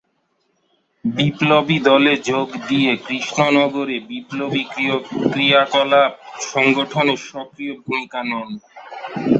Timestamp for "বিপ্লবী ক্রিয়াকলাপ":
4.09-6.11